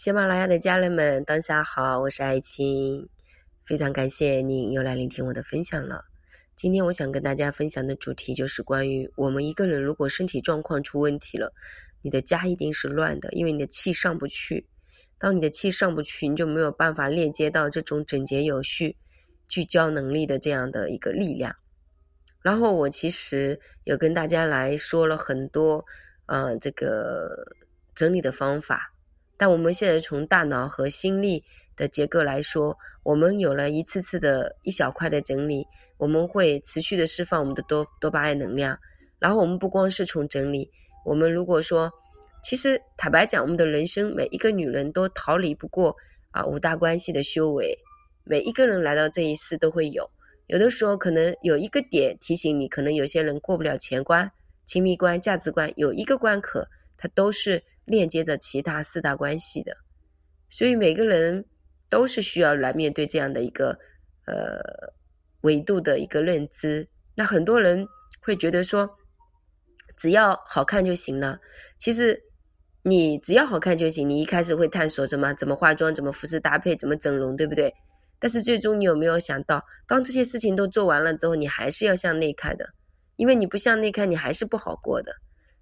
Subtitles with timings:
[0.00, 3.08] 喜马拉雅的家人们，当下好，我是爱青，
[3.64, 6.04] 非常感谢您又来聆听我的分享了。
[6.54, 11.52] 今天我想跟大家分享的主题就是关于我们一个人如果身体状况出问题了，
[12.00, 14.68] 你的家一定是乱的，因为你的气上不去。
[15.18, 18.96] 当你的气上不去，你就没有办法链接到这种整洁有序、
[19.48, 21.52] 聚焦能力的这样的一个力量。
[22.40, 25.84] 然后我其实有跟大家来说了很多，
[26.26, 27.52] 呃，这个
[27.96, 28.94] 整理的方法。
[29.38, 31.44] 但我们现在从大脑和心力
[31.76, 35.64] 的结构来说，我们有了一次次的一小块的整理，
[35.96, 38.76] 我们会持续的释放我们的多多巴胺能量。
[39.20, 40.68] 然后我们不光是从整理，
[41.04, 41.88] 我们如果说，
[42.42, 45.96] 其实坦白讲，我们的人生每一个女人都逃离不过
[46.32, 47.78] 啊五大关系的修为，
[48.24, 50.04] 每一个人来到这一世都会有。
[50.48, 54.28] 有的时候可能有一个点提醒你，可能有些人过不了钱关、
[54.66, 56.60] 亲密关、价值观，有一个关口，
[56.96, 57.62] 它都是。
[57.88, 59.74] 链接着其他四大关系的，
[60.50, 61.44] 所以每个人
[61.90, 63.76] 都是需要来面对这样的一个
[64.26, 64.60] 呃
[65.40, 66.86] 维度的一个认知。
[67.16, 67.84] 那很多人
[68.20, 68.88] 会觉得说，
[69.96, 71.38] 只要好看就行了。
[71.78, 72.22] 其实
[72.82, 77.74] 你只要好看就行，你一开始会探索怎么怎么化妆、怎么服饰搭配、怎么整容，对不对？
[78.20, 82.68] 但是最终你有没有想到，当这些事情都做完了之后，你还是要向内看的，
[83.16, 85.12] 因为你不向内看，你还是不好过的。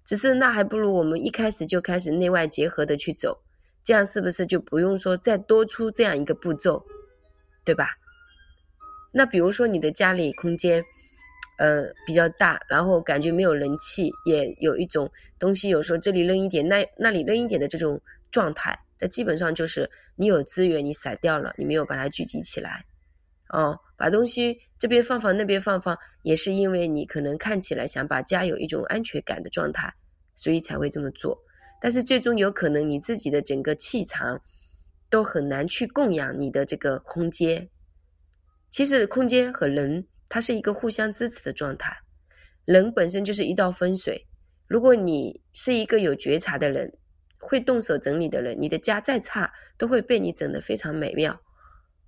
[0.07, 3.37] 只是那还不如我们一开始就开始内外结合的去走，
[3.83, 6.81] 这样是不是就不用说再多出这样一个步骤，
[7.65, 7.89] 对吧？
[9.11, 10.81] 那比如说你的家里空间，
[11.59, 17.99] 呃比较大，然后感觉没有人气，也有一种东西有时候这里扔一点，那那里扔一点的这种
[18.31, 22.85] 状态，那基本上就是你有资源你散掉了，你没有把它聚集起来，
[23.49, 29.93] 哦，把东西这边放放那边放放，也是因为你可能看起来想把家有一种安全感的状态。
[30.39, 31.35] 所以才会这么做，
[31.81, 34.39] 但是最终有可能你自己的整个气场
[35.09, 37.67] 都很难去供养你的这个空间。
[38.69, 41.91] 其实空间和人它是一个互相支持的状态，
[42.65, 44.23] 人本身就是一道风水。
[44.67, 46.87] 如果你是一个有觉察的人，
[47.39, 51.35] 会动手整理的人，你的家再差都会被你整得非常美妙。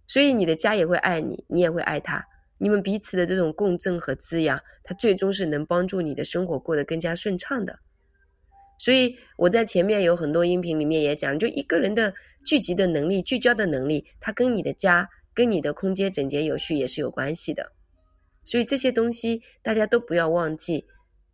[0.09, 2.25] 所以你的家也会爱你，你也会爱他。
[2.57, 7.77] 你们彼此的这种共振和滋养，它最终是能帮助你的生活过得更加顺畅的。
[8.79, 12.11] 所以我在前面有很多音频里面也讲，就一个人的
[12.43, 17.71] 聚集的能力、聚焦的能力，它跟你的家、跟你的空间整洁有序也是有关系的。
[18.45, 20.83] 所以这些东西大家都不要忘记。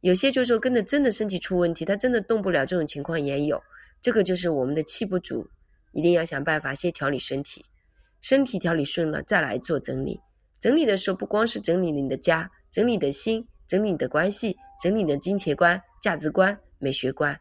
[0.01, 3.59] 有些就是说跟着真的身体出问题，他真的动不了，这种情况也有。
[4.01, 5.47] 这个就是我们的气不足，
[5.93, 7.63] 一定要想办法先调理身体，
[8.25, 10.19] 身体调理顺了再来做整理。
[10.59, 16.57] 整理的时候不光是整理你的家，整理的心，整理你的关系，整理的金钱观、价值观。
[16.79, 17.39] 美学观，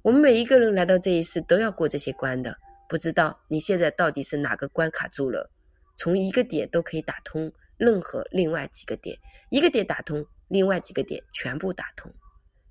[0.00, 2.56] 我们每一个人来到这一世都要过这些关的。
[2.88, 5.50] 不知道你现在到底是哪个关卡住了？
[5.98, 9.14] 从一个点都可以打通任何另外几个点，
[9.50, 12.10] 一个点打通，另外几个点全部打通。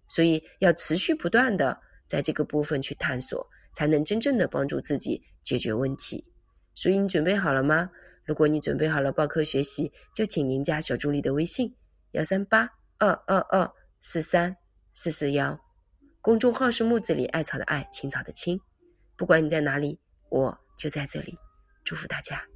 [0.07, 6.23] 所以要持续不断的在这个部分去探索，才能真正的帮助自己解决问题。
[6.73, 7.89] 所以你准备好了吗？
[8.23, 11.75] 如果你准备好了报课学习，就请您加小助理的微信：
[12.11, 14.55] 幺三八二二二四三
[14.93, 15.59] 四四幺。
[16.21, 18.59] 公众号是木子里艾草的艾，青草的青。
[19.17, 19.99] 不管你在哪里，
[20.29, 21.35] 我就在这里。
[21.83, 22.50] 祝福大家。